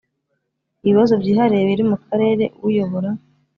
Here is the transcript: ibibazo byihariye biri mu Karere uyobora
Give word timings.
ibibazo 0.83 1.13
byihariye 1.21 1.63
biri 1.69 1.83
mu 1.91 1.97
Karere 2.05 2.45
uyobora 2.67 3.09